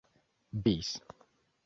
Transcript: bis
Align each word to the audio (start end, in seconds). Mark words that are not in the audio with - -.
bis 0.61 0.89